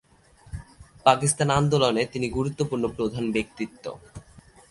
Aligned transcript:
পাকিস্তান 1.05 1.49
আন্দোলনে 1.49 2.03
তিনি 2.05 2.27
গুরুত্বপূর্ণ 2.29 2.83
প্রধান 2.97 3.25
ব্যক্তিত্ব। 3.31 3.85